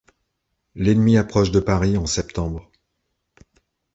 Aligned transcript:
L'ennemi 0.73 1.15
approche 1.17 1.51
de 1.51 1.59
Paris 1.59 1.95
en 1.95 2.07
septembre. 2.07 2.67